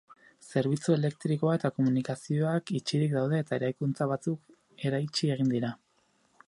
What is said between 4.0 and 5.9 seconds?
batzuk eraitsi egin dira.